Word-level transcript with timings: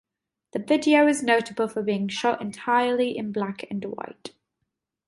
The 0.53 0.57
video 0.57 1.05
is 1.07 1.21
notable 1.21 1.67
for 1.67 1.83
being 1.83 2.07
shot 2.07 2.41
entirely 2.41 3.15
in 3.15 3.31
black-and-white. 3.31 4.31